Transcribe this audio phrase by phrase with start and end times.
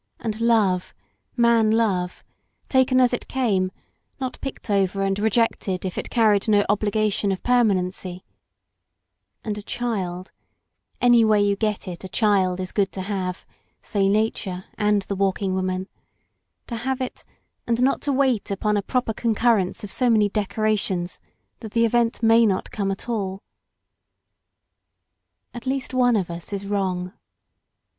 [0.19, 0.95] and love,
[1.37, 2.23] man love,
[2.69, 3.71] taken as it came,
[4.19, 8.25] not picked over and rejected if it carried no obligation of permanency;
[9.43, 10.31] and a child;
[11.01, 13.45] any way you get it, a child is good to have,
[13.83, 15.87] say nature and the Walking Woman;
[16.65, 17.23] to have it
[17.67, 21.19] and not to wait upon a proper concurrence of so many decorations
[21.59, 23.43] that the event may not come at all.
[25.53, 27.13] At least one of us is wrong.